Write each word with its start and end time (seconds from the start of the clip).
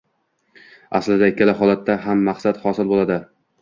Aslida 1.01 1.31
ikkala 1.33 1.57
holatda 1.61 2.01
ham 2.09 2.27
maqsad 2.33 2.63
hosil 2.69 2.95
bo‘ladi. 2.95 3.25